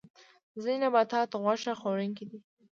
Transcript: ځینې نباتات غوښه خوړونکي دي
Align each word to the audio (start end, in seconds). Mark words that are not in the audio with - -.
ځینې 0.61 0.77
نباتات 0.83 1.29
غوښه 1.43 1.73
خوړونکي 1.79 2.25
دي 2.29 2.39